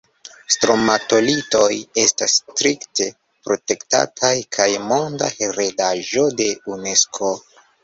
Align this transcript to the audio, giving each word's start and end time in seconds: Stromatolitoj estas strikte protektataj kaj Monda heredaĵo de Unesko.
Stromatolitoj 0.53 1.67
estas 2.03 2.37
strikte 2.37 3.07
protektataj 3.49 4.33
kaj 4.59 4.69
Monda 4.89 5.31
heredaĵo 5.39 6.27
de 6.43 6.51
Unesko. 6.75 7.33